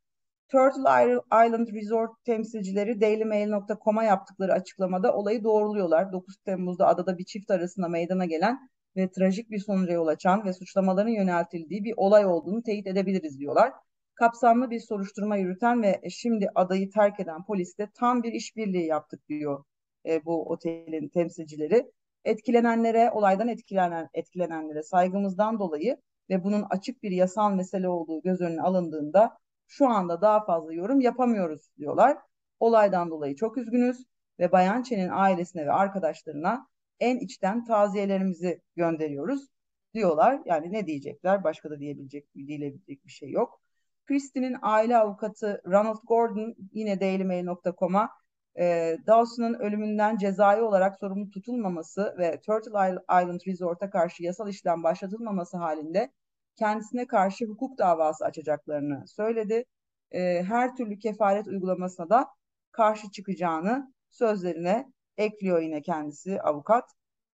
[0.54, 6.12] Turtle Island Resort temsilcileri DailyMail.com'a yaptıkları açıklamada olayı doğruluyorlar.
[6.12, 10.52] 9 Temmuz'da adada bir çift arasında meydana gelen ve trajik bir sonuca yol açan ve
[10.52, 13.72] suçlamaların yöneltildiği bir olay olduğunu teyit edebiliriz diyorlar.
[14.14, 19.64] Kapsamlı bir soruşturma yürüten ve şimdi adayı terk eden polisle tam bir işbirliği yaptık diyor
[20.06, 21.92] e, bu otelin temsilcileri
[22.24, 25.96] etkilenenlere, olaydan etkilenen etkilenenlere saygımızdan dolayı
[26.30, 31.00] ve bunun açık bir yasal mesele olduğu göz önüne alındığında şu anda daha fazla yorum
[31.00, 32.18] yapamıyoruz diyorlar.
[32.60, 34.06] Olaydan dolayı çok üzgünüz
[34.38, 36.68] ve Bayan Çen'in ailesine ve arkadaşlarına
[37.00, 39.48] en içten taziyelerimizi gönderiyoruz
[39.94, 40.42] diyorlar.
[40.46, 41.44] Yani ne diyecekler?
[41.44, 43.60] Başka da diyebilecek, diyebilecek bir şey yok.
[44.06, 48.10] Christie'nin aile avukatı Ronald Gordon yine dailymail.com'a
[48.58, 55.56] e, Dawson'ın ölümünden cezai olarak sorumlu tutulmaması ve Turtle Island Resort'a karşı yasal işlem başlatılmaması
[55.56, 56.12] halinde
[56.56, 59.64] kendisine karşı hukuk davası açacaklarını söyledi.
[60.12, 62.26] E, her türlü kefaret uygulamasına da
[62.72, 66.90] karşı çıkacağını sözlerine ekliyor yine kendisi avukat.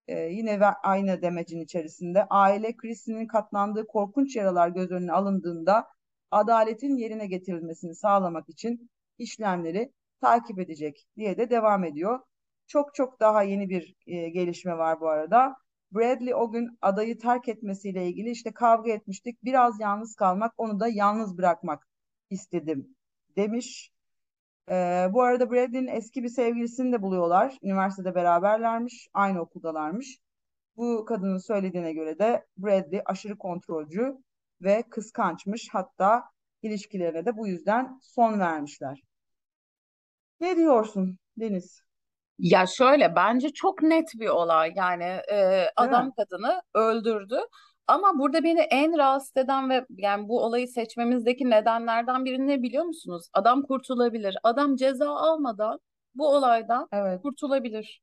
[0.07, 5.87] E, yine ve aynı demecin içerisinde aile Christie'nin katlandığı korkunç yaralar göz önüne alındığında
[6.31, 12.19] adaletin yerine getirilmesini sağlamak için işlemleri takip edecek diye de devam ediyor.
[12.67, 15.55] Çok çok daha yeni bir e, gelişme var bu arada.
[15.91, 19.43] Bradley o gün adayı terk etmesiyle ilgili işte kavga etmiştik.
[19.43, 21.87] Biraz yalnız kalmak, onu da yalnız bırakmak
[22.29, 22.95] istedim
[23.35, 23.91] demiş.
[24.69, 27.57] Ee, bu arada Bradley'nin eski bir sevgilisini de buluyorlar.
[27.63, 30.19] Üniversitede beraberlermiş, aynı okuldalarmış.
[30.77, 34.17] Bu kadının söylediğine göre de Bradley aşırı kontrolcü
[34.61, 35.69] ve kıskançmış.
[35.71, 36.23] Hatta
[36.61, 39.03] ilişkilerine de bu yüzden son vermişler.
[40.39, 41.83] Ne diyorsun Deniz?
[42.41, 46.11] Ya şöyle bence çok net bir olay yani e, adam mi?
[46.17, 47.39] kadını öldürdü
[47.87, 52.83] ama burada beni en rahatsız eden ve yani bu olayı seçmemizdeki nedenlerden biri ne biliyor
[52.83, 53.27] musunuz?
[53.33, 54.37] Adam kurtulabilir.
[54.43, 55.79] Adam ceza almadan
[56.15, 57.21] bu olaydan Evet.
[57.21, 58.01] kurtulabilir.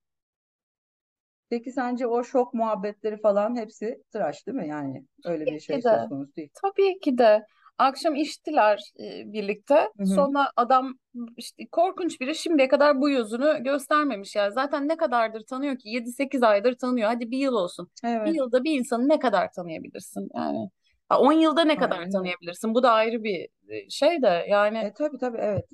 [1.51, 4.69] Peki sence o şok muhabbetleri falan hepsi tıraş değil mi?
[4.69, 5.83] Yani öyle bir şey de.
[5.83, 6.51] söz konusu değil.
[6.63, 7.47] Tabii ki de.
[7.79, 9.75] Akşam içtiler e, birlikte.
[9.75, 10.07] Hı hı.
[10.07, 10.99] Sonra adam
[11.37, 14.53] işte korkunç biri şimdiye kadar bu yüzünü göstermemiş yani.
[14.53, 15.89] Zaten ne kadardır tanıyor ki?
[15.89, 17.09] 7-8 aydır tanıyor.
[17.09, 17.91] Hadi bir yıl olsun.
[18.05, 18.27] Evet.
[18.27, 20.29] Bir yılda bir insanı ne kadar tanıyabilirsin?
[20.35, 20.71] Yani
[21.11, 22.11] 10 yılda ne kadar Aynen.
[22.11, 22.75] tanıyabilirsin?
[22.75, 24.79] Bu da ayrı bir e, şey de yani.
[24.79, 25.65] E, tabii tabii evet.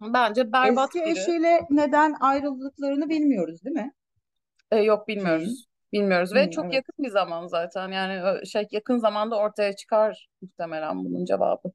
[0.00, 1.18] Bence berbat Eski biri.
[1.18, 3.92] eşiyle neden ayrıldıklarını bilmiyoruz değil mi?
[4.70, 5.66] E, yok bilmiyoruz.
[5.92, 6.74] Bilmiyoruz ve çok evet.
[6.74, 7.88] yakın bir zaman zaten.
[7.88, 11.72] Yani şey yakın zamanda ortaya çıkar muhtemelen bunun cevabı.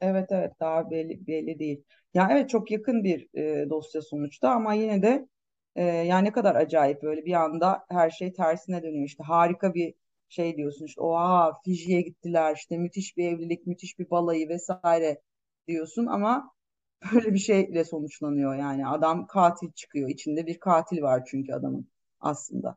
[0.00, 1.84] Evet evet daha belli, belli değil.
[2.14, 5.28] Yani evet çok yakın bir e, dosya sonuçta ama yine de
[5.76, 9.06] e, yani ne kadar acayip böyle bir anda her şey tersine dönüyor.
[9.06, 9.94] İşte harika bir
[10.28, 15.22] şey diyorsun işte oha Fiji'ye gittiler işte müthiş bir evlilik, müthiş bir balayı vesaire
[15.68, 16.52] diyorsun ama
[17.14, 20.08] böyle bir şeyle sonuçlanıyor yani adam katil çıkıyor.
[20.08, 21.88] içinde bir katil var çünkü adamın
[22.20, 22.76] aslında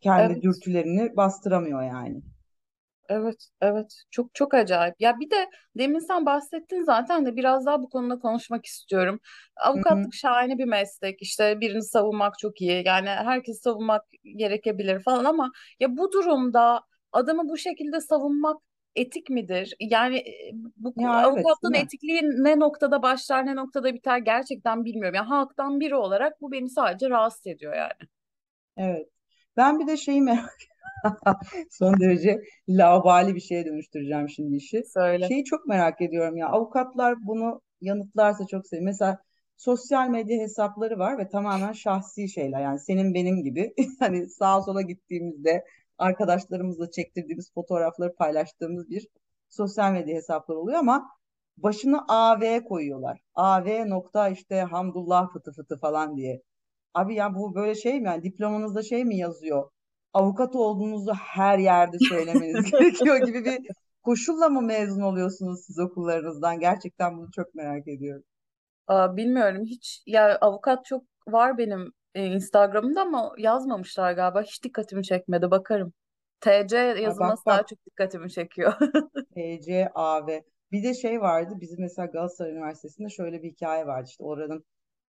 [0.00, 0.42] kendi evet.
[0.42, 2.22] dürtülerini bastıramıyor yani.
[3.08, 4.02] Evet, evet.
[4.10, 4.94] Çok çok acayip.
[5.00, 9.20] Ya bir de demin sen bahsettin zaten de biraz daha bu konuda konuşmak istiyorum.
[9.56, 11.22] Avukatlık şahane bir meslek.
[11.22, 12.82] İşte birini savunmak çok iyi.
[12.86, 14.02] Yani herkes savunmak
[14.36, 16.80] gerekebilir falan ama ya bu durumda
[17.12, 18.62] adamı bu şekilde savunmak
[18.96, 19.74] etik midir?
[19.80, 21.78] Yani e, bu Ya evet, avukatlığın mi?
[21.78, 25.14] etikliği ne noktada başlar, ne noktada biter gerçekten bilmiyorum.
[25.14, 28.08] Yani halktan biri olarak bu beni sadece rahatsız ediyor yani.
[28.76, 29.08] Evet.
[29.56, 30.56] Ben bir de şeyi merak
[31.70, 34.82] son derece laubali bir şeye dönüştüreceğim şimdi işi.
[34.84, 35.28] Söyle.
[35.28, 36.48] Şeyi çok merak ediyorum ya.
[36.48, 38.86] Avukatlar bunu yanıtlarsa çok sevinirim.
[38.86, 39.18] Mesela
[39.56, 42.60] sosyal medya hesapları var ve tamamen şahsi şeyler.
[42.60, 43.74] Yani senin benim gibi.
[43.98, 45.64] Hani sağa sola gittiğimizde
[45.98, 49.08] arkadaşlarımızla çektirdiğimiz fotoğrafları paylaştığımız bir
[49.48, 51.10] sosyal medya hesapları oluyor ama
[51.56, 53.20] başına AV koyuyorlar.
[53.34, 56.42] AV nokta işte Hamdullah fıtı fıtı falan diye.
[56.96, 58.06] Abi ya bu böyle şey mi?
[58.06, 59.70] Yani diplomanızda şey mi yazıyor?
[60.12, 63.58] Avukat olduğunuzu her yerde söylemeniz gerekiyor gibi bir
[64.02, 66.60] koşulla mı mezun oluyorsunuz siz okullarınızdan?
[66.60, 68.24] Gerçekten bunu çok merak ediyorum.
[68.86, 75.04] Aa, bilmiyorum hiç ya avukat çok var benim e, Instagram'da ama yazmamışlar galiba hiç dikkatimi
[75.04, 75.92] çekmedi bakarım.
[76.40, 78.72] TC Ha, bak yazılması daha bak çok dikkatimi çekiyor.
[79.34, 80.28] TCAV.
[80.72, 84.08] Bir de şey vardı bizim mesela Galatasaray Üniversitesi'nde şöyle bir hikaye vardı.
[84.10, 84.64] İşte oranın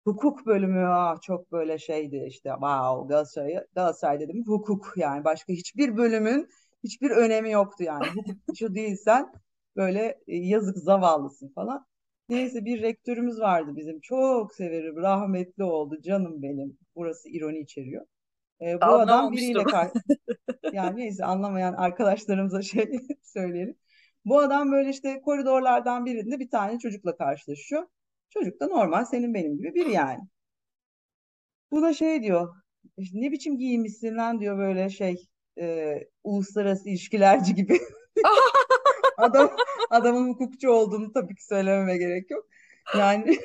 [0.06, 5.96] hukuk bölümü ah, çok böyle şeydi işte wow Galatasaray, Galatasaray dedim hukuk yani başka hiçbir
[5.96, 6.48] bölümün
[6.84, 8.06] hiçbir önemi yoktu yani.
[8.14, 9.32] Hukukçu değilsen
[9.76, 11.86] böyle e, yazık zavallısın falan.
[12.28, 16.78] Neyse bir rektörümüz vardı bizim çok severim rahmetli oldu canım benim.
[16.96, 18.06] Burası ironi içeriyor.
[18.60, 19.90] E, bu adam biriyle kar
[20.72, 22.90] yani neyse anlamayan arkadaşlarımıza şey
[23.22, 23.76] söyleyelim.
[24.24, 27.86] Bu adam böyle işte koridorlardan birinde bir tane çocukla karşılaşıyor.
[28.30, 30.20] Çocuk da normal senin benim gibi biri yani.
[31.70, 32.54] Bu da şey diyor.
[33.12, 35.26] ne biçim giyinmişsin lan diyor böyle şey
[35.60, 37.78] e, uluslararası ilişkilerci gibi.
[39.18, 39.50] Adam
[39.90, 42.46] adamın hukukçu olduğunu tabii ki söylememe gerek yok.
[42.98, 43.24] Yani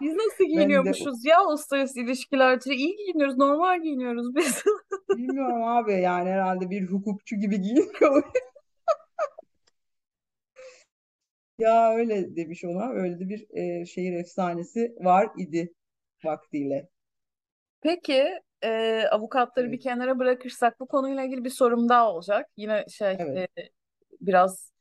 [0.00, 2.60] Biz nasıl ben de giyiniyormuşuz ya uluslararası ilişkiler?
[2.66, 4.62] İyi giyiniyoruz, normal giyiniyoruz biz.
[5.16, 8.22] bilmiyorum abi yani herhalde bir hukukçu gibi giyiniyor.
[11.58, 12.90] Ya öyle demiş ona.
[12.90, 15.74] Öyle de bir e, şehir efsanesi var idi
[16.24, 16.88] vaktiyle.
[17.80, 19.80] Peki e, avukatları bir Evet.
[19.80, 22.46] kenara bırakırsak bu konuyla ilgili bir sorum daha olacak.
[22.56, 23.36] Yine şey Evet.
[23.36, 23.46] e,
[24.20, 24.72] biraz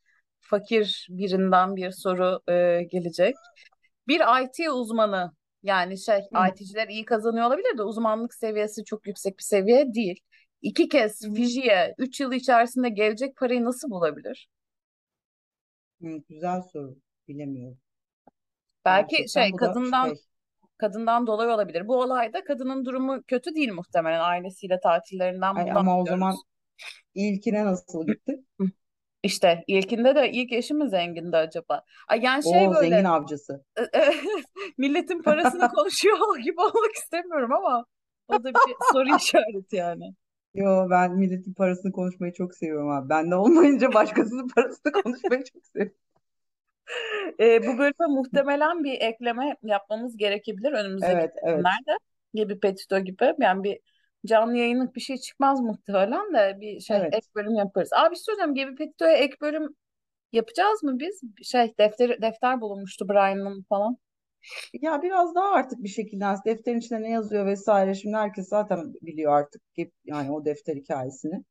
[0.42, 3.36] fakir birinden bir soru e, gelecek.
[4.08, 5.32] Bir IT uzmanı
[5.64, 10.20] yani şey Hı IT'ciler iyi kazanıyor olabilir de uzmanlık seviyesi çok yüksek bir seviye değil.
[10.62, 11.32] İki kez hı.
[11.36, 14.50] Fiji'ye 3 yıl içerisinde gelecek parayı nasıl bulabilir?
[16.02, 16.96] Hı, güzel soru.
[17.28, 17.78] Bilemiyorum.
[18.86, 20.24] Belki Gerçekten şey bu da kadından şey.
[20.78, 21.88] kadından dolayı olabilir.
[21.88, 26.08] Bu olayda kadının durumu kötü değil muhtemelen ailesiyle tatillerinden Ay, bundan ama o biliyoruz.
[26.08, 26.44] zaman
[27.16, 28.44] ilkine nasıl gitti?
[29.24, 31.84] İşte ilkinde de ilk eşi mi zengindi acaba?
[32.08, 33.66] Ay yani şey O zengin böyle avcısı.
[34.78, 37.86] milletin parasını konuşuyor gibi olmak istemiyorum ama
[38.28, 40.16] o da bir soru işareti yani.
[40.54, 43.10] Yo ben milletin parasını konuşmayı çok seviyorum abi.
[43.10, 45.96] Bende olmayınca başkasının parasını konuşmayı çok seviyorum.
[47.40, 51.98] E, bu bölüme muhtemelen bir ekleme yapmamız gerekebilir önümüzdeki Evet, evet, günlerde.
[52.34, 53.34] Gibi Petito gibi.
[53.40, 53.80] Yani bir
[54.26, 57.36] canlı yayınlık bir şey çıkmaz muhtemelen de bir şey ek evet.
[57.36, 57.90] bölüm yaparız.
[57.94, 58.56] Abi bir şey söyleyeceğim.
[58.56, 59.76] Gibi Petito'ya ek bölüm
[60.32, 61.22] yapacağız mı biz?
[61.44, 63.98] Şey defter defter bulunmuştu Brian'ın falan.
[64.82, 67.96] Ya biraz daha artık bir şekilde defterin içinde ne yazıyor vesaire.
[67.96, 69.62] Şimdi herkes zaten biliyor artık
[70.06, 71.44] yani o defter hikayesini.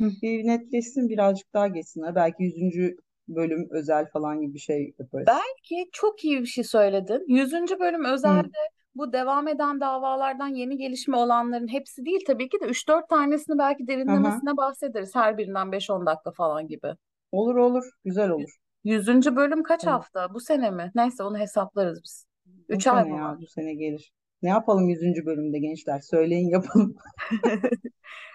[0.00, 2.14] Bir netleşsin birazcık daha geçsinler.
[2.14, 2.96] Belki yüzüncü
[3.28, 5.26] bölüm özel falan gibi bir şey yaparız.
[5.26, 7.24] Belki çok iyi bir şey söyledin.
[7.28, 8.48] Yüzüncü bölüm özelde
[8.94, 13.58] bu devam eden davalardan yeni gelişme olanların hepsi değil tabii ki de üç dört tanesini
[13.58, 13.86] belki aha.
[13.88, 15.14] derinlemesine bahsederiz.
[15.14, 16.94] Her birinden beş on dakika falan gibi.
[17.32, 17.84] Olur olur.
[18.04, 18.50] Güzel olur.
[18.84, 19.92] Yüzüncü bölüm kaç Olur.
[19.92, 20.34] hafta?
[20.34, 20.92] Bu sene mi?
[20.94, 22.26] Neyse onu hesaplarız biz.
[22.70, 24.12] Bu Üç ay sene mı ya bu sene gelir.
[24.42, 26.00] Ne yapalım yüzüncü bölümde gençler?
[26.00, 26.96] Söyleyin yapalım.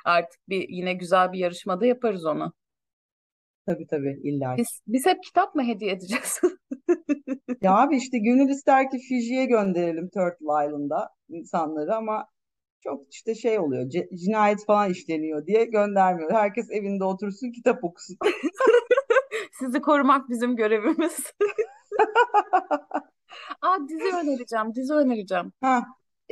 [0.06, 2.54] Artık bir yine güzel bir yarışmada yaparız onu.
[3.66, 4.62] Tabii tabii illaki.
[4.62, 6.42] Biz, biz hep kitap mı hediye edeceğiz?
[7.62, 12.26] Ya abi işte gönül ister ki Fiji'ye gönderelim Turtle Island'a insanları ama
[12.84, 13.84] çok işte şey oluyor.
[13.84, 16.32] ce- cinayet falan işleniyor diye göndermiyor.
[16.32, 18.18] Herkes evinde otursun kitap okusun.
[19.60, 21.18] Sizi korumak bizim görevimiz.
[23.62, 25.54] Aa dizi önereceğim, dizi önereceğim.
[25.62, 25.84] Ha.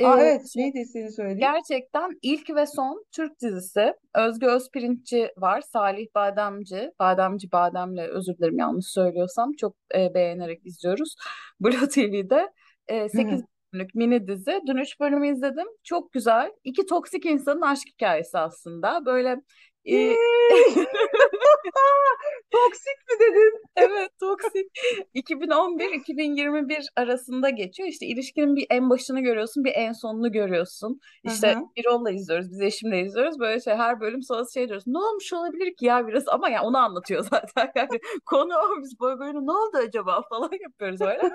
[0.02, 1.40] Aa, Ee, evet neydi seni söyleyeyim.
[1.40, 3.94] Gerçekten ilk ve son Türk dizisi.
[4.16, 5.62] Özge Özpirinççi var.
[5.62, 6.92] Salih Bademci.
[7.00, 9.54] Bademci Badem'le özür dilerim yanlış söylüyorsam.
[9.54, 11.16] Çok e, beğenerek izliyoruz.
[11.62, 12.52] Blue TV'de
[12.88, 13.42] e, 8
[13.74, 14.62] bölümlük mini dizi.
[14.68, 15.68] Dün 3 bölümü izledim.
[15.84, 16.52] Çok güzel.
[16.64, 19.06] İki toksik insanın aşk hikayesi aslında.
[19.06, 19.42] Böyle
[19.86, 20.16] Ee,
[22.52, 23.64] Toksik mi dedin?
[23.76, 24.68] Evet, toksik.
[25.16, 27.90] 2011-2021 arasında geçiyor.
[27.90, 31.00] İşte ilişkinin bir en başını görüyorsun, bir en sonunu görüyorsun.
[31.24, 31.60] İşte hı.
[31.78, 33.40] Birol'la izliyoruz, biz eşimle izliyoruz.
[33.40, 34.84] Böyle şey her bölüm sonrası şey diyoruz.
[34.88, 37.72] Ne olmuş olabilir ki ya biraz ama ya onu anlatıyor zaten.
[37.76, 41.32] Yani konu o biz böyle böyle ne oldu acaba falan yapıyoruz böyle.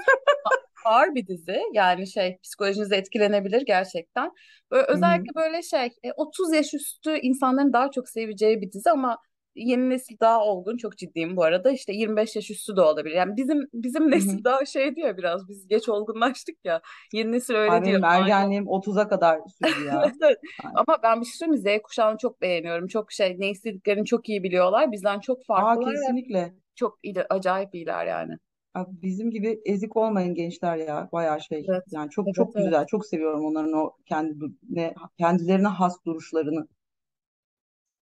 [0.86, 4.30] Ağır bir dizi yani şey psikolojinizi etkilenebilir gerçekten.
[4.70, 9.18] Böyle, özellikle böyle şey e, 30 yaş üstü insanların daha çok seveceği bir dizi ama
[9.56, 10.76] Yeni nesil daha olgun.
[10.76, 11.70] Çok ciddiyim bu arada.
[11.70, 13.14] İşte 25 yaş üstü de olabilir.
[13.14, 15.48] Yani bizim bizim nesil daha şey diyor biraz.
[15.48, 16.80] Biz geç olgunlaştık ya.
[17.12, 17.84] Yeni nesil öyle diyor.
[17.84, 20.12] benim ergenliğim 30'a kadar sürdü Evet, ya.
[20.22, 20.38] evet.
[20.74, 21.80] Ama ben bir şey söyleyeyim?
[21.80, 22.86] Z kuşağını çok beğeniyorum.
[22.86, 24.92] Çok şey ne istediklerini çok iyi biliyorlar.
[24.92, 26.54] Bizden çok Aa farklılar ve kesinlikle.
[26.74, 28.38] çok iyi, acayip iyiler yani.
[28.76, 31.08] Abi bizim gibi ezik olmayın gençler ya.
[31.12, 31.68] Bayağı şey.
[31.68, 31.84] Evet.
[31.90, 32.74] Yani çok Evet, çok evet.
[32.74, 32.86] güzel.
[32.86, 36.68] Çok seviyorum onların o kendi du- ne kendilerine has duruşlarını.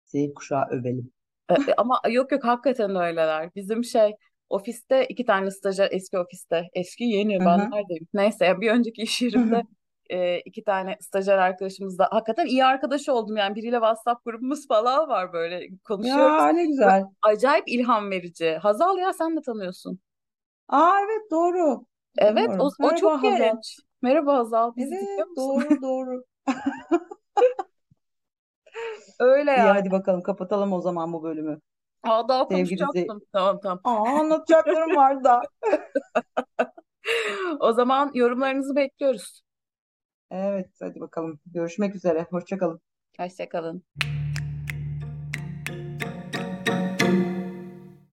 [0.05, 1.13] Z kuşağı övelim.
[1.51, 3.51] E, e, ama yok yok hakikaten öyleler.
[3.57, 4.13] Bizim şey
[4.49, 7.69] ofiste iki tane stajyer eski ofiste eski yeni Hı ben hı.
[7.73, 8.09] neredeyim?
[8.15, 9.67] Neyse ya bir önceki iş Hı yerimde hı.
[10.11, 15.33] e, iki tane stajyer arkadaşımızla hakikaten iyi arkadaş oldum yani biriyle WhatsApp grubumuz falan var
[15.33, 16.45] böyle konuşuyoruz.
[16.45, 17.05] Ya ne Böyle güzel.
[17.23, 18.51] acayip ilham verici.
[18.63, 20.01] Hazal ya sen de tanıyorsun.
[20.69, 21.87] Aa evet doğru.
[22.19, 22.75] Evet o, Tanıyorum.
[22.81, 23.57] o çok Merhaba Hazal.
[23.57, 23.79] genç.
[24.03, 25.57] Merhaba Hazal bizi Evet dinliyor musun?
[25.57, 26.25] doğru doğru.
[29.19, 29.75] Öyle İyi yani.
[29.75, 31.61] hadi bakalım kapatalım o zaman bu bölümü.
[32.03, 33.21] Aa, daha Sevgili konuşacaktım.
[33.33, 33.81] Tamam tamam.
[33.85, 35.49] Aa anlatacaklarım var da.
[37.61, 39.43] O zaman yorumlarınızı bekliyoruz.
[40.31, 41.41] Evet hadi bakalım.
[41.47, 42.27] Görüşmek üzere.
[42.31, 42.81] Hoşça kalın.
[43.19, 43.85] Hoşça kalın.